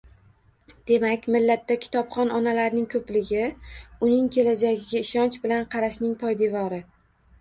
Demak, 0.91 1.25
millatda 1.35 1.75
kitobxon 1.83 2.33
onalarning 2.39 2.87
ko‘pligi 2.95 3.45
uning 4.07 4.33
kelajagiga 4.39 5.05
ishonch 5.09 5.39
bilan 5.45 5.69
qarashning 5.77 6.21
poydevori 6.25 6.83